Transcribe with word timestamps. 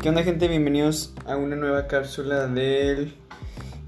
¿Qué 0.00 0.10
onda 0.10 0.22
gente? 0.22 0.46
Bienvenidos 0.46 1.12
a 1.26 1.36
una 1.36 1.56
nueva 1.56 1.88
cápsula 1.88 2.46
del 2.46 3.16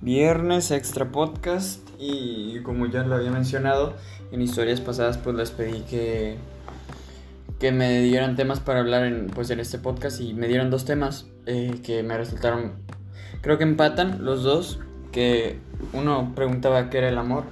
viernes 0.01 0.73
extra 0.73 1.13
podcast. 1.13 1.89
Y 2.01 2.61
como 2.65 2.87
ya 2.87 3.05
lo 3.05 3.15
había 3.15 3.31
mencionado 3.31 3.95
en 4.33 4.43
historias 4.43 4.81
pasadas 4.81 5.19
pues 5.19 5.37
les 5.37 5.53
pedí 5.53 5.83
que 5.83 6.37
que 7.61 7.71
me 7.71 8.01
dieran 8.01 8.35
temas 8.35 8.59
para 8.59 8.81
hablar 8.81 9.05
en, 9.05 9.29
pues, 9.29 9.51
en 9.51 9.61
este 9.61 9.79
podcast. 9.79 10.21
Y 10.21 10.35
me 10.35 10.49
dieron 10.49 10.69
dos 10.69 10.85
temas 10.85 11.27
eh, 11.47 11.81
que 11.85 12.03
me 12.03 12.17
resultaron 12.17 12.73
creo 13.41 13.57
que 13.57 13.65
empatan 13.65 14.25
los 14.25 14.43
dos. 14.43 14.81
Que 15.13 15.61
uno 15.93 16.33
preguntaba 16.35 16.91
qué 16.91 16.99
era 16.99 17.09
el 17.09 17.19
amor 17.19 17.45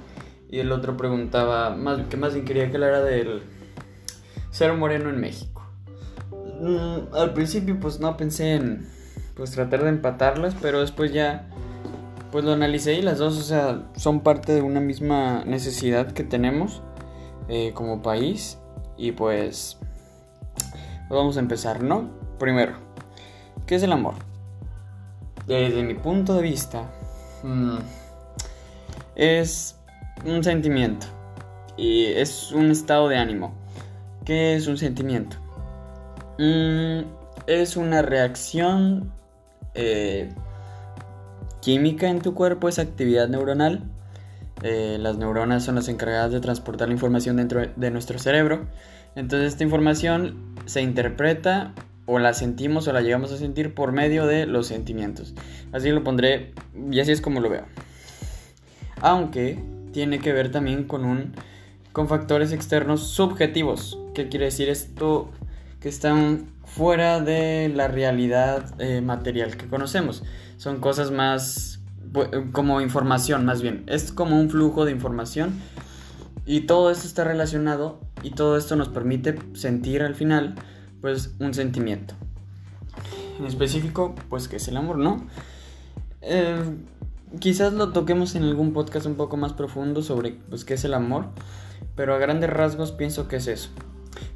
y 0.51 0.59
el 0.59 0.73
otro 0.73 0.97
preguntaba 0.97 1.77
más 1.77 2.01
que 2.09 2.17
más 2.17 2.35
bien 2.35 2.45
quería 2.45 2.71
que 2.71 2.77
hablara 2.77 3.03
del 3.03 3.43
ser 4.51 4.73
moreno 4.73 5.11
en 5.11 5.21
México 5.21 5.58
Mm, 6.61 7.15
al 7.15 7.33
principio 7.35 7.79
pues 7.79 8.01
no 8.01 8.17
pensé 8.17 8.55
en 8.55 8.89
pues 9.35 9.53
tratar 9.53 9.85
de 9.85 9.91
empatarlas, 9.91 10.55
pero 10.61 10.81
después 10.81 11.13
ya 11.13 11.49
pues 12.33 12.45
lo 12.45 12.53
analicé 12.53 12.95
y 12.95 13.03
las 13.03 13.19
dos, 13.19 13.39
o 13.39 13.43
sea, 13.43 13.83
son 13.97 14.21
parte 14.21 14.53
de 14.53 14.63
una 14.63 14.81
misma 14.81 15.45
necesidad 15.45 16.13
que 16.13 16.25
tenemos 16.25 16.83
eh, 17.49 17.73
como 17.75 18.03
país 18.03 18.59
y 18.99 19.13
pues, 19.13 19.79
vamos 21.09 21.37
a 21.37 21.41
empezar, 21.41 21.83
¿no? 21.83 22.11
Primero, 22.39 22.73
¿qué 23.67 23.77
es 23.77 23.83
el 23.83 23.93
amor? 23.93 24.15
Desde 25.47 25.83
mi 25.83 25.95
punto 25.95 26.35
de 26.35 26.43
vista, 26.43 26.83
mm, 27.43 27.79
es 29.15 29.77
un 30.27 30.45
sentimiento 30.45 31.07
y 31.77 32.07
es 32.07 32.53
un 32.53 32.71
estado 32.71 33.09
de 33.09 33.17
ánimo. 33.17 33.55
¿Qué 34.25 34.57
es 34.57 34.67
un 34.67 34.77
sentimiento? 34.77 35.39
Mm, 36.39 37.01
es 37.47 37.77
una 37.77 38.03
reacción 38.03 39.13
eh, 39.75 40.29
química 41.61 42.09
en 42.09 42.21
tu 42.21 42.35
cuerpo, 42.35 42.69
es 42.69 42.79
actividad 42.79 43.29
neuronal. 43.29 43.83
Eh, 44.63 44.97
las 45.01 45.19
neuronas 45.19 45.65
son 45.65 45.77
las 45.77 45.89
encargadas 45.89 46.33
de 46.33 46.41
transportar 46.41 46.89
la 46.89 46.95
información 46.95 47.37
dentro 47.37 47.63
de 47.75 47.91
nuestro 47.91 48.19
cerebro. 48.19 48.67
Entonces 49.17 49.53
esta 49.53 49.65
información 49.65 50.55
se 50.67 50.81
interpreta 50.83 51.75
o 52.07 52.19
la 52.19 52.35
sentimos 52.35 52.89
o 52.89 52.93
la 52.93 53.01
llegamos 53.01 53.33
a 53.33 53.37
sentir 53.37 53.75
por 53.75 53.93
medio 53.93 54.27
de 54.27 54.47
los 54.47 54.67
sentimientos. 54.67 55.35
Así 55.73 55.91
lo 55.91 56.05
pondré 56.05 56.55
y 56.91 57.01
así 57.01 57.13
es 57.13 57.21
como 57.21 57.41
lo 57.41 57.51
veo. 57.51 57.65
Aunque 59.01 59.63
tiene 59.93 60.19
que 60.19 60.33
ver 60.33 60.51
también 60.51 60.85
con 60.85 61.05
un 61.05 61.35
con 61.93 62.09
factores 62.09 62.53
externos 62.53 63.09
subjetivos. 63.09 63.99
¿Qué 64.15 64.29
quiere 64.29 64.47
decir 64.47 64.69
esto? 64.69 65.31
Que 65.81 65.89
están 65.89 66.51
fuera 66.65 67.21
de 67.21 67.71
la 67.75 67.89
realidad 67.89 68.75
eh, 68.81 69.01
material 69.01 69.57
que 69.57 69.67
conocemos. 69.67 70.25
Son 70.57 70.81
cosas 70.81 71.11
más 71.11 71.81
como 72.53 72.81
información, 72.81 73.45
más 73.45 73.63
bien. 73.63 73.85
Es 73.87 74.13
como 74.13 74.41
un 74.41 74.51
flujo 74.51 74.85
de 74.85 74.93
información 74.93 75.53
y 76.47 76.61
todo 76.61 76.91
esto 76.91 77.07
está 77.07 77.25
relacionado 77.25 78.01
y 78.23 78.31
todo 78.31 78.57
esto 78.57 78.75
nos 78.77 78.89
permite 78.89 79.39
sentir 79.55 80.03
al 80.03 80.15
final 80.15 80.55
pues 81.01 81.35
un 81.39 81.55
sentimiento. 81.55 82.15
En 83.39 83.47
específico, 83.47 84.15
pues 84.29 84.49
que 84.49 84.57
es 84.57 84.67
el 84.69 84.77
amor, 84.77 84.99
¿no? 84.99 85.27
Eh, 86.23 86.59
quizás 87.39 87.73
lo 87.73 87.93
toquemos 87.93 88.35
en 88.35 88.43
algún 88.43 88.73
podcast 88.73 89.07
un 89.07 89.15
poco 89.15 89.37
más 89.37 89.53
profundo 89.53 90.03
sobre 90.03 90.33
pues 90.49 90.65
qué 90.65 90.75
es 90.75 90.85
el 90.85 90.95
amor, 90.95 91.27
pero 91.95 92.15
a 92.15 92.19
grandes 92.19 92.51
rasgos 92.51 92.93
pienso 92.93 93.29
que 93.29 93.37
es 93.37 93.47
eso. 93.47 93.71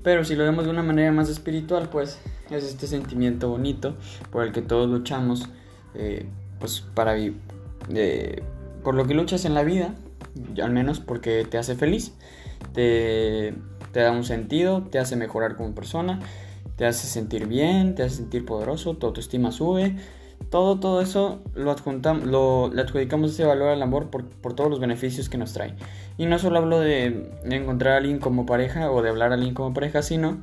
Pero 0.02 0.24
si 0.24 0.34
lo 0.34 0.44
vemos 0.44 0.64
de 0.64 0.70
una 0.70 0.82
manera 0.82 1.12
más 1.12 1.28
espiritual, 1.28 1.88
pues 1.90 2.18
es 2.50 2.64
este 2.64 2.86
sentimiento 2.86 3.48
bonito 3.48 3.96
por 4.30 4.44
el 4.44 4.52
que 4.52 4.62
todos 4.62 4.88
luchamos, 4.88 5.48
eh, 5.94 6.26
pues 6.58 6.80
para 6.94 7.16
eh, 7.16 8.42
por 8.82 8.94
lo 8.94 9.06
que 9.06 9.14
luchas 9.14 9.44
en 9.44 9.54
la 9.54 9.62
vida, 9.62 9.94
al 10.62 10.70
menos 10.70 11.00
porque 11.00 11.46
te 11.48 11.58
hace 11.58 11.74
feliz, 11.74 12.14
te, 12.72 13.54
te 13.92 14.00
da 14.00 14.12
un 14.12 14.24
sentido, 14.24 14.82
te 14.82 14.98
hace 14.98 15.16
mejorar 15.16 15.56
como 15.56 15.74
persona, 15.74 16.20
te 16.76 16.86
hace 16.86 17.06
sentir 17.06 17.46
bien, 17.46 17.94
te 17.94 18.02
hace 18.02 18.16
sentir 18.16 18.44
poderoso, 18.44 18.96
tu 18.96 19.06
autoestima 19.06 19.52
sube, 19.52 19.96
todo, 20.50 20.78
todo 20.78 21.00
eso 21.00 21.40
lo, 21.54 21.70
adjuntamos, 21.70 22.26
lo 22.26 22.70
adjudicamos 22.78 23.32
ese 23.32 23.44
valor 23.44 23.68
al 23.68 23.82
amor 23.82 24.10
por, 24.10 24.24
por, 24.24 24.54
todos 24.54 24.70
los 24.70 24.80
beneficios 24.80 25.28
que 25.28 25.38
nos 25.38 25.52
trae. 25.52 25.74
Y 26.18 26.26
no 26.26 26.38
solo 26.38 26.58
hablo 26.58 26.80
de, 26.80 27.30
encontrar 27.44 27.94
a 27.94 27.96
alguien 27.98 28.18
como 28.18 28.46
pareja 28.46 28.90
o 28.90 29.02
de 29.02 29.10
hablar 29.10 29.32
a 29.32 29.34
alguien 29.34 29.54
como 29.54 29.74
pareja, 29.74 30.02
sino 30.02 30.38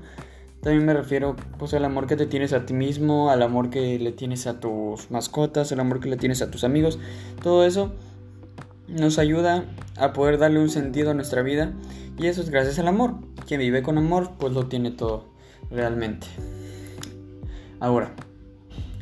también 0.61 0.85
me 0.85 0.93
refiero 0.93 1.35
pues 1.57 1.73
al 1.73 1.85
amor 1.85 2.07
que 2.07 2.15
te 2.15 2.25
tienes 2.25 2.53
a 2.53 2.65
ti 2.65 2.73
mismo, 2.73 3.29
al 3.29 3.41
amor 3.41 3.69
que 3.69 3.97
le 3.99 4.11
tienes 4.11 4.47
a 4.47 4.59
tus 4.59 5.09
mascotas, 5.09 5.71
al 5.71 5.79
amor 5.79 5.99
que 5.99 6.09
le 6.09 6.17
tienes 6.17 6.41
a 6.41 6.51
tus 6.51 6.63
amigos. 6.63 6.99
Todo 7.41 7.65
eso 7.65 7.93
nos 8.88 9.19
ayuda 9.19 9.65
a 9.97 10.13
poder 10.13 10.38
darle 10.38 10.59
un 10.59 10.69
sentido 10.69 11.11
a 11.11 11.13
nuestra 11.13 11.43
vida 11.43 11.73
y 12.17 12.27
eso 12.27 12.41
es 12.41 12.49
gracias 12.49 12.79
al 12.79 12.88
amor. 12.88 13.15
Quien 13.47 13.59
vive 13.59 13.83
con 13.83 13.97
amor 13.97 14.31
pues 14.38 14.53
lo 14.53 14.67
tiene 14.67 14.91
todo 14.91 15.25
realmente. 15.71 16.27
Ahora, 17.79 18.13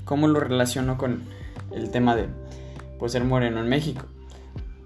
¿Cómo 0.07 0.29
lo 0.29 0.39
relaciono 0.39 0.97
con 0.97 1.23
el 1.71 1.91
tema 1.91 2.15
de 2.15 2.29
pues, 2.97 3.11
ser 3.11 3.25
moreno 3.25 3.59
en 3.59 3.67
México? 3.67 4.05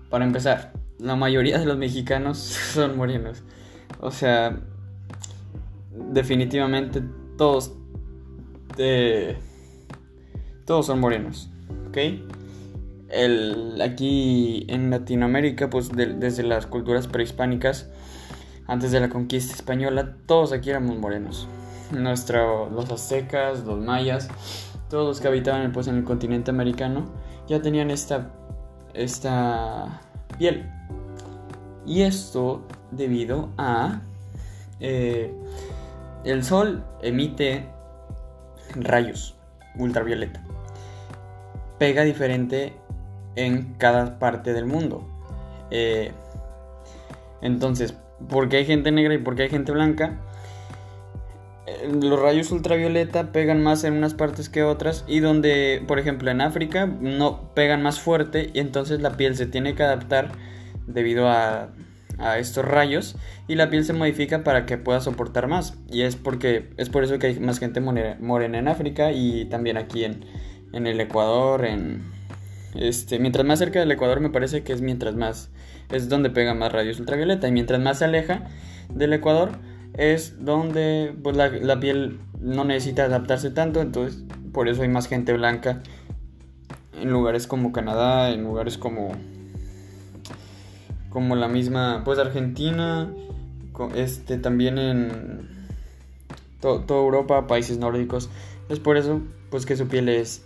Para 0.10 0.26
empezar, 0.26 0.74
la 0.98 1.16
mayoría 1.16 1.60
de 1.60 1.66
los 1.66 1.78
mexicanos 1.78 2.38
son 2.74 2.98
morenos. 2.98 3.44
O 4.00 4.10
sea, 4.10 4.60
definitivamente 5.94 7.04
todos, 7.38 7.74
eh, 8.80 9.38
todos 10.66 10.88
son 10.88 11.00
morenos, 11.00 11.52
¿ok? 11.90 11.98
El, 13.10 13.80
aquí 13.80 14.66
en 14.70 14.90
Latinoamérica, 14.90 15.70
pues 15.70 15.90
desde 15.90 16.42
las 16.42 16.66
culturas 16.66 17.08
prehispánicas, 17.08 17.90
antes 18.66 18.92
de 18.92 19.00
la 19.00 19.10
conquista 19.10 19.54
española, 19.54 20.16
todos 20.26 20.52
aquí 20.52 20.72
éramos 20.72 20.98
morenos. 20.98 21.48
Nuestro, 21.92 22.70
los 22.72 22.90
aztecas, 22.90 23.66
los 23.66 23.80
mayas, 23.80 24.30
todos 24.92 25.08
los 25.08 25.22
que 25.22 25.30
habitaban 25.30 25.72
pues, 25.72 25.88
en 25.88 25.96
el 25.96 26.04
continente 26.04 26.52
americano 26.52 27.06
ya 27.48 27.62
tenían 27.62 27.90
esta, 27.90 28.30
piel. 30.38 30.70
Y 31.86 32.02
esto 32.02 32.68
debido 32.92 33.50
a 33.58 34.02
eh, 34.82 35.34
el 36.26 36.44
sol 36.44 36.84
emite 37.02 37.66
rayos 38.76 39.36
ultravioleta. 39.80 40.44
Pega 41.80 42.04
diferente 42.04 42.76
en 43.36 43.74
cada 43.76 44.20
parte 44.20 44.54
del 44.54 44.66
mundo. 44.66 45.08
Eh, 45.72 46.12
entonces, 47.42 47.96
¿por 48.28 48.50
qué 48.50 48.58
hay 48.58 48.66
gente 48.66 48.92
negra 48.92 49.14
y 49.14 49.20
por 49.20 49.36
qué 49.36 49.44
hay 49.44 49.50
gente 49.50 49.72
blanca? 49.72 50.20
Los 51.92 52.20
rayos 52.20 52.52
ultravioleta 52.52 53.32
pegan 53.32 53.62
más 53.62 53.84
en 53.84 53.94
unas 53.94 54.14
partes 54.14 54.50
que 54.50 54.64
otras 54.64 55.06
y 55.08 55.20
donde, 55.20 55.84
por 55.88 56.00
ejemplo, 56.00 56.32
en 56.32 56.42
África 56.42 56.86
no 56.86 57.54
pegan 57.54 57.84
más 57.84 58.00
fuerte 58.00 58.50
y 58.54 58.60
entonces 58.60 59.02
la 59.02 59.16
piel 59.16 59.36
se 59.36 59.46
tiene 59.46 59.76
que 59.76 59.84
adaptar 59.84 60.32
debido 60.88 61.30
a, 61.30 61.70
estos 62.38 62.64
rayos 62.64 63.16
y 63.48 63.56
la 63.56 63.72
piel 63.72 63.84
se 63.84 63.94
modifica 63.94 64.44
para 64.44 64.68
que 64.68 64.78
pueda 64.78 65.02
soportar 65.02 65.48
más. 65.48 65.80
Y 65.90 66.04
es 66.04 66.16
porque 66.16 66.70
es 66.78 66.88
por 66.88 67.04
eso 67.04 67.18
que 67.18 67.28
hay 67.28 67.40
más 67.40 67.58
gente 67.58 67.82
morena 67.82 68.60
en 68.60 68.68
África 68.68 69.12
y 69.12 69.46
también 69.46 69.78
aquí 69.78 70.04
en, 70.04 70.24
en 70.72 70.86
el 70.86 71.02
Ecuador, 71.02 71.66
en 71.66 72.04
este, 72.76 73.18
mientras 73.18 73.44
más 73.44 73.58
cerca 73.58 73.80
del 73.80 73.92
Ecuador 73.92 74.20
me 74.20 74.30
parece 74.30 74.64
que 74.64 74.72
es 74.72 74.82
mientras 74.82 75.16
más 75.16 75.50
es 75.92 76.10
donde 76.10 76.30
pega 76.30 76.54
más 76.54 76.72
rayos 76.72 77.00
ultravioleta 77.00 77.48
y 77.48 77.52
mientras 77.52 77.82
más 77.82 78.00
se 78.00 78.06
aleja 78.06 78.44
del 78.94 79.14
Ecuador 79.14 79.52
es 79.94 80.44
donde 80.44 81.14
pues, 81.22 81.36
la, 81.36 81.80
piel 81.80 82.20
no 82.40 82.64
necesita 82.64 83.04
adaptarse 83.06 83.52
tanto, 83.52 83.82
entonces 83.82 84.24
por 84.54 84.68
eso 84.68 84.82
hay 84.82 84.90
más 84.90 85.08
gente 85.08 85.34
blanca 85.34 85.82
en 87.00 87.12
lugares 87.12 87.48
como 87.48 87.72
Canadá, 87.72 88.32
en 88.32 88.44
lugares 88.44 88.78
como 88.78 89.12
como 91.10 91.36
la 91.36 91.50
misma 91.50 92.04
pues 92.06 92.20
Argentina, 92.20 93.12
este 93.96 94.38
también 94.38 94.78
en 94.78 95.68
toda 96.62 96.84
Europa, 96.90 97.48
países 97.48 97.78
nórdicos. 97.78 98.30
Es 98.70 98.80
por 98.80 98.96
eso 98.96 99.22
pues 99.50 99.66
que 99.66 99.76
su 99.76 99.88
piel 99.88 100.08
es 100.08 100.46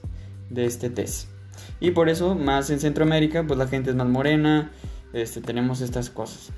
de 0.49 0.65
este 0.65 0.89
test. 0.89 1.29
Y 1.79 1.91
por 1.91 2.09
eso 2.09 2.35
más 2.35 2.69
en 2.71 2.79
Centroamérica 2.79 3.43
pues 3.45 3.59
la 3.59 3.67
gente 3.67 3.91
es 3.91 3.95
más 3.95 4.07
morena, 4.07 4.71
este 5.13 5.39
tenemos 5.41 5.81
estas 5.81 6.09
cosas. 6.09 6.51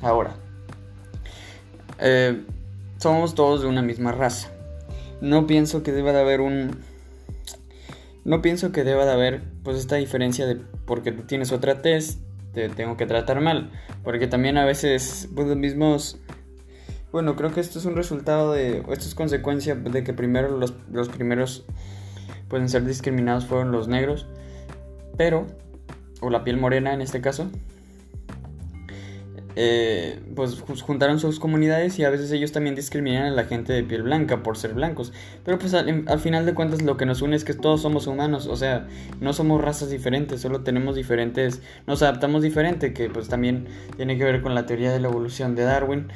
Ahora, 0.00 0.36
eh, 2.00 2.44
somos 2.98 3.34
todos 3.34 3.62
de 3.62 3.68
una 3.68 3.82
misma 3.82 4.12
raza. 4.12 4.50
No 5.20 5.46
pienso 5.46 5.82
que 5.82 5.92
deba 5.92 6.12
de 6.12 6.20
haber 6.20 6.40
un... 6.40 6.78
No 8.24 8.42
pienso 8.42 8.72
que 8.72 8.84
deba 8.84 9.04
de 9.04 9.12
haber 9.12 9.42
pues 9.62 9.78
esta 9.78 9.96
diferencia 9.96 10.46
de 10.46 10.60
porque 10.84 11.12
tú 11.12 11.22
tienes 11.22 11.52
otra 11.52 11.82
test, 11.82 12.20
te 12.52 12.68
tengo 12.68 12.96
que 12.96 13.06
tratar 13.06 13.40
mal. 13.40 13.70
Porque 14.02 14.26
también 14.26 14.58
a 14.58 14.64
veces 14.64 15.28
pues 15.34 15.46
los 15.46 15.56
mismos... 15.56 16.18
Bueno, 17.12 17.34
creo 17.34 17.52
que 17.52 17.60
esto 17.60 17.78
es 17.78 17.84
un 17.84 17.96
resultado 17.96 18.52
de... 18.52 18.78
Esto 18.78 19.06
es 19.06 19.14
consecuencia 19.14 19.74
de 19.74 20.04
que 20.04 20.12
primero 20.12 20.56
los, 20.56 20.74
los 20.90 21.08
primeros 21.08 21.64
pueden 22.50 22.68
ser 22.68 22.84
discriminados 22.84 23.46
fueron 23.46 23.72
los 23.72 23.88
negros, 23.88 24.26
pero, 25.16 25.46
o 26.20 26.28
la 26.28 26.44
piel 26.44 26.58
morena 26.58 26.92
en 26.92 27.00
este 27.00 27.20
caso, 27.20 27.50
eh, 29.56 30.20
pues 30.36 30.60
juntaron 30.60 31.18
sus 31.18 31.40
comunidades 31.40 31.98
y 31.98 32.04
a 32.04 32.10
veces 32.10 32.30
ellos 32.32 32.52
también 32.52 32.74
discriminan 32.74 33.24
a 33.24 33.30
la 33.30 33.44
gente 33.44 33.72
de 33.72 33.82
piel 33.82 34.02
blanca 34.02 34.42
por 34.42 34.56
ser 34.56 34.74
blancos. 34.74 35.12
Pero 35.44 35.58
pues 35.58 35.74
al, 35.74 36.04
al, 36.06 36.20
final 36.20 36.46
de 36.46 36.54
cuentas 36.54 36.82
lo 36.82 36.96
que 36.96 37.06
nos 37.06 37.22
une 37.22 37.36
es 37.36 37.44
que 37.44 37.54
todos 37.54 37.82
somos 37.82 38.06
humanos, 38.06 38.46
o 38.46 38.56
sea, 38.56 38.86
no 39.20 39.32
somos 39.32 39.60
razas 39.60 39.90
diferentes, 39.90 40.40
solo 40.40 40.60
tenemos 40.62 40.96
diferentes, 40.96 41.62
nos 41.86 42.02
adaptamos 42.02 42.42
diferente, 42.42 42.92
que 42.92 43.10
pues 43.10 43.28
también 43.28 43.66
tiene 43.96 44.16
que 44.16 44.24
ver 44.24 44.42
con 44.42 44.54
la 44.54 44.66
teoría 44.66 44.92
de 44.92 45.00
la 45.00 45.08
evolución 45.08 45.54
de 45.54 45.64
Darwin. 45.64 46.08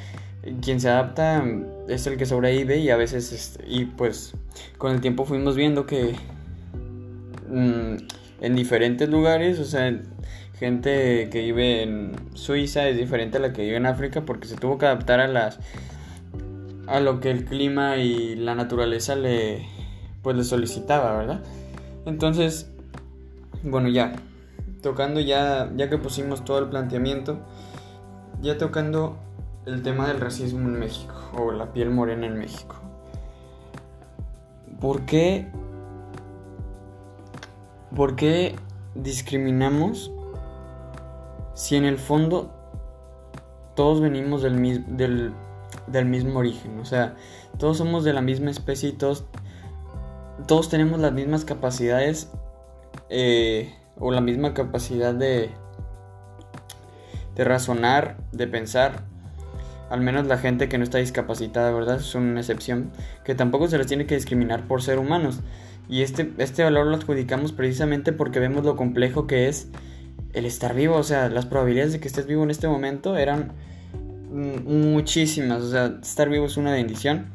Quien 0.61 0.79
se 0.79 0.89
adapta 0.89 1.43
es 1.87 2.05
el 2.05 2.17
que 2.17 2.25
sobrevive 2.25 2.77
y 2.77 2.89
a 2.91 2.97
veces, 2.97 3.31
este, 3.31 3.65
y 3.67 3.85
pues 3.85 4.33
con 4.77 4.93
el 4.93 5.01
tiempo 5.01 5.25
fuimos 5.25 5.55
viendo 5.55 5.87
que 5.87 6.15
mmm, 7.49 7.95
en 8.41 8.55
diferentes 8.55 9.09
lugares, 9.09 9.59
o 9.59 9.65
sea, 9.65 9.99
gente 10.57 11.29
que 11.31 11.41
vive 11.41 11.83
en 11.83 12.15
Suiza 12.33 12.87
es 12.87 12.97
diferente 12.97 13.37
a 13.37 13.41
la 13.41 13.53
que 13.53 13.63
vive 13.63 13.77
en 13.77 13.85
África 13.85 14.21
porque 14.21 14.47
se 14.47 14.55
tuvo 14.55 14.77
que 14.77 14.85
adaptar 14.85 15.19
a 15.19 15.27
las 15.27 15.59
a 16.87 16.99
lo 16.99 17.19
que 17.19 17.31
el 17.31 17.45
clima 17.45 17.97
y 17.97 18.35
la 18.35 18.55
naturaleza 18.55 19.15
le 19.15 19.65
pues 20.21 20.35
le 20.35 20.43
solicitaba, 20.43 21.17
¿verdad? 21.17 21.43
Entonces, 22.05 22.71
bueno, 23.63 23.89
ya 23.89 24.13
tocando 24.81 25.19
ya 25.19 25.71
ya 25.75 25.89
que 25.89 25.97
pusimos 25.97 26.45
todo 26.45 26.59
el 26.59 26.69
planteamiento, 26.69 27.39
ya 28.41 28.57
tocando 28.57 29.17
el 29.65 29.81
tema 29.81 30.07
del 30.07 30.19
racismo 30.19 30.59
en 30.59 30.79
México 30.79 31.13
o 31.37 31.51
la 31.51 31.73
piel 31.73 31.89
morena 31.89 32.27
en 32.27 32.37
México. 32.37 32.75
¿Por 34.79 35.05
qué 35.05 35.47
¿Por 37.95 38.15
qué 38.15 38.55
discriminamos 38.93 40.11
si 41.55 41.75
en 41.77 41.85
el 41.85 41.97
fondo 41.97 42.53
todos 43.75 44.01
venimos 44.01 44.43
del, 44.43 45.33
del, 45.87 46.05
mismo 46.05 46.39
origen? 46.39 46.79
O 46.79 46.85
sea, 46.85 47.15
todos 47.57 47.77
somos 47.77 48.03
de 48.03 48.13
la 48.13 48.21
misma 48.21 48.51
especie 48.51 48.89
y 48.89 48.91
todos, 48.91 49.25
todos 50.47 50.69
tenemos 50.69 50.99
las 50.99 51.13
mismas 51.13 51.45
capacidades 51.45 52.29
eh, 53.09 53.73
o 53.97 54.11
la 54.11 54.21
misma 54.21 54.53
capacidad 54.53 55.15
de, 55.15 55.49
de 57.35 57.43
razonar, 57.43 58.17
de 58.31 58.47
pensar. 58.47 59.03
Al 59.89 60.01
menos 60.01 60.25
la 60.25 60.37
gente 60.37 60.67
que 60.67 60.77
no 60.77 60.83
está 60.83 60.97
discapacitada, 60.97 61.71
¿verdad? 61.71 61.97
Es 61.97 62.15
una 62.15 62.39
excepción. 62.39 62.91
Que 63.23 63.35
tampoco 63.35 63.67
se 63.67 63.77
les 63.77 63.87
tiene 63.87 64.05
que 64.07 64.15
discriminar 64.15 64.67
por 64.67 64.81
ser 64.81 64.99
humanos. 64.99 65.41
Y 65.87 66.01
este, 66.01 66.33
este 66.39 66.63
valor 66.63 66.87
lo 66.87 66.95
adjudicamos 66.95 67.51
precisamente 67.51 68.11
porque 68.11 68.39
vemos 68.39 68.65
lo 68.65 68.75
complejo 68.75 69.27
que 69.27 69.47
es 69.47 69.69
el 70.35 70.45
estar 70.45 70.75
vivo. 70.75 70.95
O 70.97 71.03
sea, 71.03 71.29
las 71.29 71.45
probabilidades 71.45 71.93
de 71.93 71.99
que 71.99 72.07
estés 72.07 72.27
vivo 72.27 72.43
en 72.43 72.51
este 72.51 72.67
momento 72.67 73.17
eran 73.17 73.53
muchísimas. 74.31 75.63
O 75.63 75.71
sea, 75.71 75.97
estar 76.01 76.29
vivo 76.29 76.45
es 76.45 76.57
una 76.57 76.71
bendición. 76.71 77.27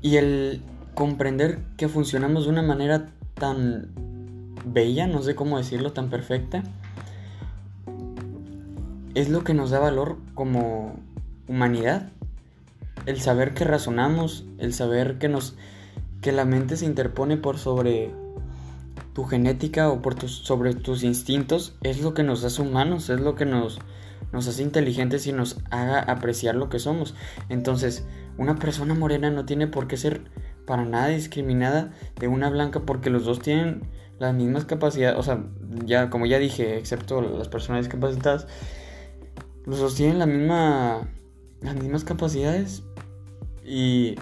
Y 0.00 0.16
el 0.16 0.62
comprender 0.94 1.58
que 1.76 1.88
funcionamos 1.88 2.44
de 2.44 2.50
una 2.50 2.62
manera 2.62 3.10
tan 3.34 3.88
bella, 4.64 5.06
no 5.06 5.22
sé 5.22 5.34
cómo 5.34 5.58
decirlo, 5.58 5.92
tan 5.92 6.08
perfecta, 6.08 6.62
es 9.14 9.28
lo 9.28 9.42
que 9.42 9.54
nos 9.54 9.70
da 9.70 9.80
valor 9.80 10.18
como 10.34 10.96
humanidad. 11.48 12.10
El 13.06 13.20
saber 13.20 13.54
que 13.54 13.64
razonamos, 13.64 14.44
el 14.58 14.72
saber 14.72 15.18
que 15.18 15.28
nos 15.28 15.56
que 16.20 16.32
la 16.32 16.44
mente 16.44 16.76
se 16.76 16.84
interpone 16.84 17.36
por 17.36 17.58
sobre 17.58 18.10
tu 19.18 19.24
genética 19.24 19.90
o 19.90 20.00
por 20.00 20.28
sobre 20.28 20.74
tus 20.74 21.02
instintos 21.02 21.74
es 21.82 22.00
lo 22.00 22.14
que 22.14 22.22
nos 22.22 22.44
hace 22.44 22.62
humanos, 22.62 23.10
es 23.10 23.18
lo 23.18 23.34
que 23.34 23.46
nos, 23.46 23.80
nos 24.32 24.46
hace 24.46 24.62
inteligentes 24.62 25.26
y 25.26 25.32
nos 25.32 25.58
haga 25.72 25.98
apreciar 25.98 26.54
lo 26.54 26.68
que 26.68 26.78
somos. 26.78 27.16
Entonces, 27.48 28.06
una 28.36 28.54
persona 28.54 28.94
morena 28.94 29.28
no 29.32 29.44
tiene 29.44 29.66
por 29.66 29.88
qué 29.88 29.96
ser 29.96 30.30
para 30.68 30.84
nada 30.84 31.08
discriminada 31.08 31.92
de 32.20 32.28
una 32.28 32.48
blanca 32.48 32.82
porque 32.86 33.10
los 33.10 33.24
dos 33.24 33.40
tienen 33.40 33.90
las 34.20 34.36
mismas 34.36 34.66
capacidades, 34.66 35.18
o 35.18 35.24
sea, 35.24 35.44
ya 35.84 36.10
como 36.10 36.26
ya 36.26 36.38
dije, 36.38 36.78
excepto 36.78 37.20
las 37.20 37.48
personas 37.48 37.86
discapacitadas, 37.86 38.46
los 39.66 39.80
dos 39.80 39.96
tienen 39.96 40.20
la 40.20 40.26
misma 40.26 41.08
las 41.60 41.74
mismas 41.74 42.04
capacidades 42.04 42.84
y 43.64 44.14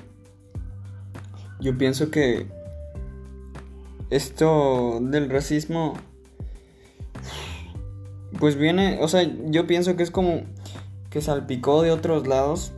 yo 1.61 1.77
pienso 1.77 2.11
que 2.11 2.56
esto 4.11 4.99
del 5.01 5.31
racismo 5.31 5.95
pues 8.39 8.57
viene, 8.57 8.99
o 9.01 9.09
sea, 9.09 9.29
yo 9.47 9.67
pienso 9.67 9.97
que 9.97 10.03
es 10.03 10.11
como 10.11 10.43
que 11.11 11.21
salpicó 11.21 11.83
de 11.83 11.91
otros 11.91 12.27
lados 12.27 12.73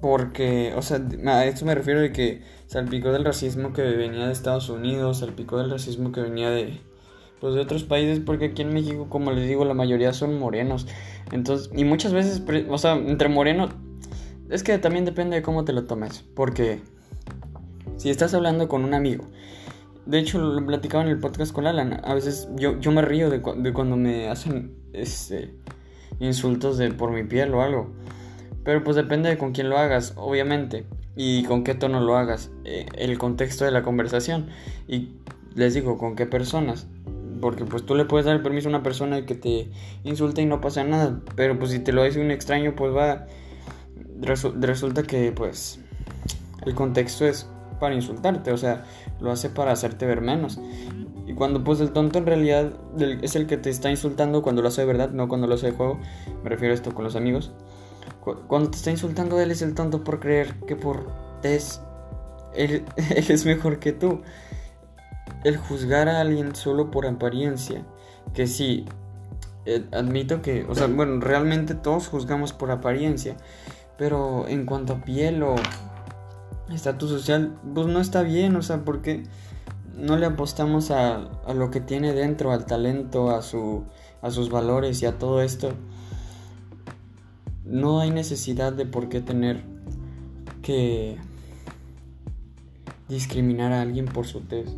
porque, 0.00 0.72
o 0.76 0.82
sea, 0.82 1.00
a 1.26 1.44
esto 1.44 1.64
me 1.64 1.74
refiero 1.74 2.00
de 2.00 2.12
que 2.12 2.42
salpicó 2.66 3.12
del 3.12 3.24
racismo 3.24 3.72
que 3.72 3.82
venía 3.82 4.26
de 4.26 4.32
Estados 4.32 4.68
Unidos, 4.68 5.18
salpicó 5.18 5.58
del 5.58 5.70
racismo 5.70 6.12
que 6.12 6.20
venía 6.20 6.50
de 6.50 6.80
pues 7.40 7.54
de 7.54 7.60
otros 7.60 7.84
países 7.84 8.20
porque 8.20 8.46
aquí 8.46 8.62
en 8.62 8.74
México, 8.74 9.06
como 9.08 9.30
les 9.30 9.46
digo, 9.46 9.64
la 9.64 9.74
mayoría 9.74 10.12
son 10.12 10.38
morenos. 10.38 10.86
Entonces, 11.30 11.70
y 11.76 11.84
muchas 11.84 12.12
veces, 12.12 12.42
o 12.68 12.78
sea, 12.78 12.94
entre 12.94 13.28
morenos 13.28 13.70
es 14.50 14.62
que 14.62 14.78
también 14.78 15.04
depende 15.04 15.36
de 15.36 15.42
cómo 15.42 15.64
te 15.64 15.72
lo 15.72 15.84
tomes, 15.84 16.24
porque 16.34 16.80
si 17.96 18.10
estás 18.10 18.34
hablando 18.34 18.68
con 18.68 18.84
un 18.84 18.94
amigo, 18.94 19.24
de 20.08 20.18
hecho 20.18 20.38
lo 20.38 20.64
platicaba 20.64 21.04
en 21.04 21.10
el 21.10 21.18
podcast 21.18 21.52
con 21.52 21.66
Alan, 21.66 22.00
a 22.02 22.14
veces 22.14 22.48
yo, 22.56 22.80
yo 22.80 22.92
me 22.92 23.02
río 23.02 23.28
de, 23.28 23.42
cuando 23.42 23.94
me 23.96 24.28
hacen 24.28 24.74
este, 24.94 25.54
insultos 26.18 26.78
de 26.78 26.90
por 26.92 27.12
mi 27.12 27.24
piel 27.24 27.52
o 27.52 27.60
algo. 27.60 27.92
Pero 28.64 28.82
pues 28.82 28.96
depende 28.96 29.28
de 29.28 29.36
con 29.36 29.52
quién 29.52 29.68
lo 29.68 29.76
hagas, 29.76 30.14
obviamente, 30.16 30.86
y 31.14 31.44
con 31.44 31.62
qué 31.62 31.74
tono 31.74 32.00
lo 32.00 32.16
hagas, 32.16 32.50
eh, 32.64 32.86
el 32.94 33.18
contexto 33.18 33.66
de 33.66 33.70
la 33.70 33.82
conversación, 33.82 34.46
y 34.88 35.10
les 35.54 35.74
digo, 35.74 35.98
con 35.98 36.16
qué 36.16 36.24
personas. 36.24 36.86
Porque 37.42 37.66
pues 37.66 37.84
tú 37.84 37.94
le 37.94 38.06
puedes 38.06 38.24
dar 38.24 38.34
el 38.34 38.42
permiso 38.42 38.68
a 38.68 38.70
una 38.70 38.82
persona 38.82 39.26
que 39.26 39.34
te 39.34 39.68
insulte 40.04 40.40
y 40.40 40.46
no 40.46 40.62
pasa 40.62 40.84
nada. 40.84 41.20
Pero 41.36 41.58
pues 41.58 41.70
si 41.70 41.80
te 41.80 41.92
lo 41.92 42.02
dice 42.02 42.20
un 42.20 42.30
extraño, 42.30 42.74
pues 42.74 42.96
va... 42.96 43.26
resulta 44.58 45.02
que 45.02 45.32
pues 45.32 45.80
el 46.64 46.74
contexto 46.74 47.26
es 47.26 47.46
para 47.78 47.94
insultarte, 47.94 48.52
o 48.52 48.56
sea, 48.56 48.84
lo 49.20 49.30
hace 49.30 49.50
para 49.50 49.72
hacerte 49.72 50.06
ver 50.06 50.20
menos. 50.20 50.60
Y 51.26 51.34
cuando 51.34 51.62
pues 51.62 51.80
el 51.80 51.92
tonto 51.92 52.18
en 52.18 52.26
realidad 52.26 52.72
es 53.22 53.36
el 53.36 53.46
que 53.46 53.56
te 53.56 53.70
está 53.70 53.90
insultando 53.90 54.42
cuando 54.42 54.62
lo 54.62 54.68
hace 54.68 54.80
de 54.80 54.86
verdad, 54.86 55.10
no 55.10 55.28
cuando 55.28 55.46
lo 55.46 55.54
hace 55.54 55.66
de 55.66 55.72
juego, 55.72 55.98
me 56.42 56.50
refiero 56.50 56.72
a 56.72 56.74
esto 56.74 56.94
con 56.94 57.04
los 57.04 57.16
amigos. 57.16 57.52
Cuando 58.46 58.70
te 58.70 58.76
está 58.76 58.90
insultando 58.90 59.40
él 59.40 59.50
es 59.50 59.62
el 59.62 59.74
tonto 59.74 60.04
por 60.04 60.20
creer 60.20 60.54
que 60.66 60.76
por 60.76 61.10
es 61.42 61.80
él, 62.54 62.84
es 62.96 63.46
mejor 63.46 63.78
que 63.78 63.92
tú. 63.92 64.22
El 65.44 65.56
juzgar 65.56 66.08
a 66.08 66.20
alguien 66.20 66.54
solo 66.56 66.90
por 66.90 67.06
apariencia, 67.06 67.84
que 68.34 68.46
sí, 68.46 68.86
eh, 69.66 69.84
admito 69.92 70.42
que, 70.42 70.64
o 70.68 70.74
sea, 70.74 70.86
bueno, 70.86 71.20
realmente 71.20 71.74
todos 71.74 72.08
juzgamos 72.08 72.52
por 72.52 72.70
apariencia, 72.70 73.36
pero 73.98 74.48
en 74.48 74.64
cuanto 74.64 74.94
a 74.94 75.04
piel 75.04 75.42
o 75.42 75.54
estatus 76.74 77.10
social, 77.10 77.58
pues 77.74 77.86
no 77.86 78.00
está 78.00 78.22
bien, 78.22 78.56
o 78.56 78.62
sea, 78.62 78.84
porque 78.84 79.24
no 79.96 80.16
le 80.16 80.26
apostamos 80.26 80.90
a, 80.90 81.16
a, 81.16 81.54
lo 81.54 81.70
que 81.70 81.80
tiene 81.80 82.12
dentro, 82.12 82.52
al 82.52 82.66
talento, 82.66 83.30
a, 83.30 83.42
su, 83.42 83.84
a 84.22 84.30
sus 84.30 84.50
valores 84.50 85.02
y 85.02 85.06
a 85.06 85.18
todo 85.18 85.42
esto. 85.42 85.72
No 87.64 88.00
hay 88.00 88.10
necesidad 88.10 88.72
de 88.72 88.86
por 88.86 89.08
qué 89.08 89.20
tener 89.20 89.62
que 90.62 91.18
discriminar 93.08 93.72
a 93.72 93.82
alguien 93.82 94.06
por 94.06 94.26
su 94.26 94.40
tez. 94.42 94.68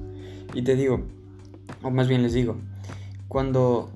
Y 0.54 0.62
te 0.62 0.74
digo, 0.74 1.02
o 1.82 1.90
más 1.90 2.08
bien 2.08 2.22
les 2.22 2.32
digo, 2.32 2.56
cuando 3.28 3.90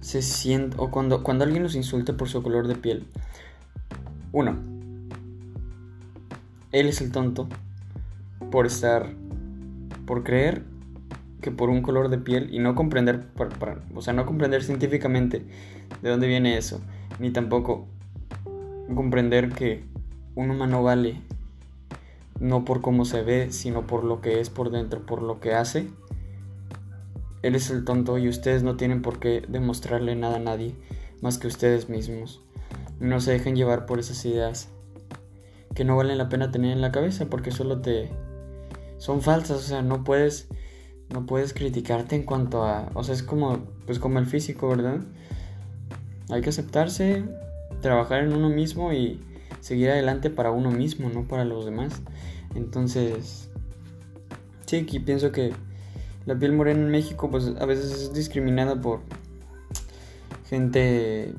se 0.00 0.22
siente, 0.22 0.76
o 0.78 0.90
cuando, 0.90 1.22
cuando 1.22 1.44
alguien 1.44 1.62
nos 1.62 1.74
insulta 1.74 2.16
por 2.16 2.28
su 2.28 2.42
color 2.42 2.68
de 2.68 2.76
piel, 2.76 3.06
uno, 4.32 4.71
él 6.72 6.88
es 6.88 7.00
el 7.00 7.12
tonto 7.12 7.48
por 8.50 8.66
estar, 8.66 9.14
por 10.06 10.24
creer 10.24 10.64
que 11.40 11.50
por 11.50 11.70
un 11.70 11.82
color 11.82 12.08
de 12.08 12.18
piel 12.18 12.52
y 12.52 12.58
no 12.58 12.74
comprender, 12.74 13.26
o 13.94 14.00
sea, 14.00 14.12
no 14.12 14.26
comprender 14.26 14.62
científicamente 14.62 15.44
de 16.00 16.10
dónde 16.10 16.26
viene 16.26 16.56
eso, 16.56 16.80
ni 17.18 17.30
tampoco 17.30 17.86
comprender 18.94 19.50
que 19.50 19.84
un 20.34 20.50
humano 20.50 20.82
vale 20.82 21.20
no 22.40 22.64
por 22.64 22.80
cómo 22.80 23.04
se 23.04 23.22
ve, 23.22 23.52
sino 23.52 23.86
por 23.86 24.04
lo 24.04 24.20
que 24.20 24.40
es 24.40 24.50
por 24.50 24.70
dentro, 24.70 25.04
por 25.04 25.22
lo 25.22 25.40
que 25.40 25.54
hace. 25.54 25.88
Él 27.42 27.54
es 27.54 27.70
el 27.70 27.84
tonto 27.84 28.18
y 28.18 28.28
ustedes 28.28 28.62
no 28.62 28.76
tienen 28.76 29.02
por 29.02 29.18
qué 29.18 29.42
demostrarle 29.48 30.16
nada 30.16 30.36
a 30.36 30.40
nadie 30.40 30.74
más 31.20 31.38
que 31.38 31.48
ustedes 31.48 31.88
mismos. 31.88 32.40
No 32.98 33.20
se 33.20 33.32
dejen 33.32 33.56
llevar 33.56 33.86
por 33.86 33.98
esas 33.98 34.24
ideas 34.24 34.68
que 35.74 35.84
no 35.84 35.96
valen 35.96 36.18
la 36.18 36.28
pena 36.28 36.50
tener 36.50 36.72
en 36.72 36.80
la 36.80 36.92
cabeza 36.92 37.26
porque 37.26 37.50
solo 37.50 37.80
te 37.80 38.10
son 38.98 39.22
falsas, 39.22 39.58
o 39.58 39.62
sea, 39.62 39.82
no 39.82 40.04
puedes 40.04 40.48
no 41.12 41.26
puedes 41.26 41.52
criticarte 41.52 42.16
en 42.16 42.22
cuanto 42.22 42.64
a, 42.64 42.90
o 42.94 43.04
sea, 43.04 43.14
es 43.14 43.22
como 43.22 43.58
pues 43.86 43.98
como 43.98 44.18
el 44.18 44.26
físico, 44.26 44.68
¿verdad? 44.68 45.00
Hay 46.30 46.40
que 46.40 46.50
aceptarse, 46.50 47.24
trabajar 47.80 48.22
en 48.22 48.32
uno 48.32 48.48
mismo 48.48 48.92
y 48.92 49.20
seguir 49.60 49.90
adelante 49.90 50.30
para 50.30 50.50
uno 50.50 50.70
mismo, 50.70 51.08
no 51.10 51.26
para 51.28 51.44
los 51.44 51.64
demás. 51.64 52.00
Entonces, 52.54 53.50
sí, 54.66 54.76
aquí 54.78 54.98
pienso 55.00 55.32
que 55.32 55.52
la 56.26 56.38
piel 56.38 56.52
morena 56.52 56.80
en 56.80 56.90
México 56.90 57.30
pues 57.30 57.52
a 57.58 57.66
veces 57.66 57.92
es 57.92 58.14
discriminada 58.14 58.80
por 58.80 59.00
gente 60.48 61.34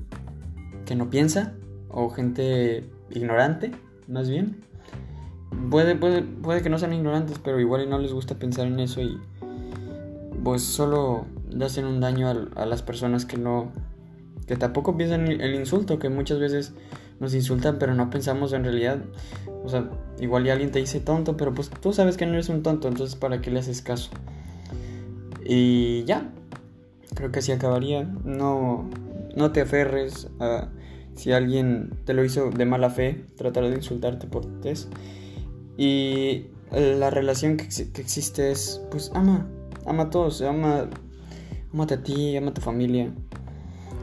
que 0.85 0.95
no 0.95 1.09
piensa 1.09 1.53
o 1.89 2.09
gente 2.09 2.89
ignorante, 3.09 3.71
más 4.07 4.29
bien. 4.29 4.62
Puede, 5.69 5.95
puede, 5.95 6.24
puede 6.24 6.62
que 6.62 6.69
no 6.69 6.79
sean 6.79 6.93
ignorantes, 6.93 7.39
pero 7.39 7.60
igual 7.60 7.83
y 7.83 7.88
no 7.88 8.00
les 8.00 8.13
gusta 8.13 8.36
pensar 8.36 8.67
en 8.67 8.79
eso 8.79 9.01
y 9.01 9.19
pues 10.43 10.63
solo 10.63 11.25
hacen 11.63 11.86
un 11.86 12.00
daño 12.00 12.50
a, 12.55 12.65
las 12.65 12.81
personas 12.81 13.25
que 13.25 13.38
no, 13.38 13.72
que 14.48 14.55
tampoco 14.55 14.98
piensan 14.98 15.27
el 15.27 15.55
insulto, 15.55 16.00
que 16.00 16.10
muchas 16.10 16.39
veces 16.39 16.74
nos 17.19 17.33
insultan, 17.33 17.77
pero 17.79 17.93
no 17.93 18.10
pensamos 18.10 18.53
en 18.53 18.63
realidad. 18.63 19.00
O 19.63 19.69
sea, 19.69 19.89
igual 20.19 20.45
y 20.45 20.50
alguien 20.50 20.72
te 20.72 20.79
dice 20.79 21.00
tonto, 21.00 21.38
pero 21.38 21.53
pues 21.53 21.69
tú 21.69 21.93
sabes 21.93 22.17
que 22.17 22.25
no 22.25 22.33
eres 22.33 22.50
un 22.50 22.63
tonto, 22.63 22.88
entonces 22.88 23.15
¿para 23.15 23.39
qué 23.41 23.51
le 23.51 23.60
haces 23.60 23.81
caso? 23.81 24.12
Y 25.45 26.03
ya, 26.03 26.29
creo 27.15 27.31
que 27.31 27.39
así 27.39 27.51
acabaría. 27.51 28.03
No, 28.25 28.89
no 29.36 29.51
te 29.51 29.62
aferres 29.62 30.27
a 30.39 30.69
si 31.15 31.32
alguien 31.32 31.91
te 32.05 32.13
lo 32.13 32.24
hizo 32.24 32.50
de 32.50 32.65
mala 32.65 32.89
fe, 32.89 33.25
tratar 33.38 33.70
de 33.70 33.75
insultarte 33.75 34.27
por 34.27 34.46
test. 34.62 34.91
Y 35.77 36.48
la 36.72 37.10
relación 37.10 37.58
que, 37.58 37.65
existe 37.65 38.51
es, 38.51 38.82
pues 38.89 39.12
ama, 39.13 39.48
ama 39.86 40.03
a 40.03 40.10
todos, 40.10 40.41
ama, 40.41 40.89
amate 41.72 41.96
a 41.96 42.03
ti, 42.03 42.36
ama 42.36 42.51
a 42.51 42.53
tu 42.53 42.62
familia, 42.62 43.13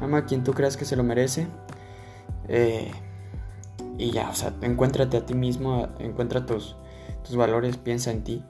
ama 0.00 0.18
a 0.18 0.24
quien 0.24 0.44
tú 0.44 0.52
creas 0.52 0.76
que 0.76 0.84
se 0.84 0.96
lo 0.96 1.02
merece. 1.02 1.46
Eh, 2.48 2.90
y 3.98 4.12
ya, 4.12 4.30
o 4.30 4.34
sea, 4.34 4.54
encuéntrate 4.62 5.16
a 5.16 5.26
ti 5.26 5.34
mismo, 5.34 5.88
encuentra 5.98 6.46
tus, 6.46 6.76
tus 7.24 7.36
valores, 7.36 7.76
piensa 7.76 8.10
en 8.10 8.24
ti, 8.24 8.42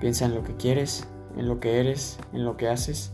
piensa 0.00 0.24
en 0.24 0.34
lo 0.34 0.42
que 0.42 0.56
quieres, 0.56 1.06
en 1.36 1.46
lo 1.46 1.60
que 1.60 1.80
eres, 1.80 2.18
en 2.32 2.44
lo 2.44 2.56
que 2.56 2.68
haces. 2.68 3.12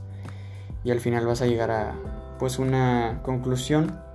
Y 0.84 0.90
al 0.90 1.00
final 1.00 1.26
vas 1.26 1.42
a 1.42 1.46
llegar 1.46 1.70
a, 1.70 1.94
pues, 2.38 2.58
una 2.58 3.20
conclusión 3.24 4.05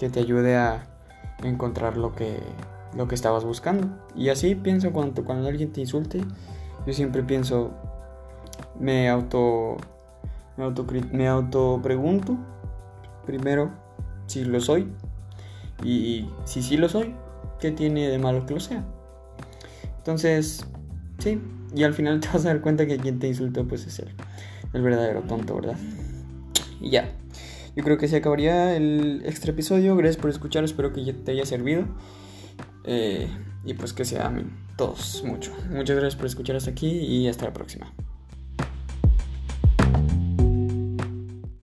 que 0.00 0.08
te 0.08 0.18
ayude 0.18 0.56
a 0.56 0.86
encontrar 1.44 1.98
lo 1.98 2.14
que, 2.14 2.38
lo 2.96 3.06
que 3.06 3.14
estabas 3.14 3.44
buscando. 3.44 3.86
Y 4.16 4.30
así 4.30 4.54
pienso 4.54 4.92
cuando, 4.92 5.24
cuando 5.24 5.46
alguien 5.46 5.72
te 5.72 5.82
insulte, 5.82 6.24
yo 6.86 6.92
siempre 6.94 7.22
pienso, 7.22 7.70
me 8.78 9.10
auto, 9.10 9.76
me 10.56 10.64
auto, 10.64 10.86
me 11.12 11.28
auto 11.28 11.80
pregunto 11.82 12.38
primero 13.26 13.70
si 14.26 14.44
lo 14.44 14.60
soy 14.60 14.90
y 15.84 16.28
si 16.44 16.62
sí 16.62 16.78
lo 16.78 16.88
soy, 16.88 17.14
¿qué 17.60 17.70
tiene 17.70 18.08
de 18.08 18.18
malo 18.18 18.46
que 18.46 18.54
lo 18.54 18.60
sea? 18.60 18.82
Entonces, 19.98 20.66
sí, 21.18 21.42
y 21.74 21.84
al 21.84 21.92
final 21.92 22.20
te 22.20 22.28
vas 22.28 22.46
a 22.46 22.48
dar 22.48 22.62
cuenta 22.62 22.86
que 22.86 22.96
quien 22.96 23.18
te 23.18 23.28
insultó 23.28 23.68
pues 23.68 23.86
es 23.86 23.98
él, 23.98 24.08
el 24.72 24.82
verdadero 24.82 25.20
tonto, 25.22 25.56
¿verdad? 25.56 25.76
Y 26.80 26.90
ya. 26.90 27.19
Yo 27.76 27.84
creo 27.84 27.98
que 27.98 28.08
se 28.08 28.16
acabaría 28.16 28.76
el 28.76 29.22
extra 29.24 29.52
episodio. 29.52 29.96
Gracias 29.96 30.20
por 30.20 30.30
escuchar, 30.30 30.64
espero 30.64 30.92
que 30.92 31.12
te 31.12 31.32
haya 31.32 31.46
servido. 31.46 31.84
Eh, 32.84 33.28
y 33.64 33.74
pues 33.74 33.92
que 33.92 34.04
se 34.04 34.20
amen 34.20 34.50
todos 34.76 35.22
mucho. 35.24 35.52
Muchas 35.70 35.96
gracias 35.96 36.16
por 36.16 36.26
escuchar 36.26 36.56
hasta 36.56 36.70
aquí 36.70 36.88
y 36.88 37.28
hasta 37.28 37.46
la 37.46 37.52
próxima. 37.52 37.92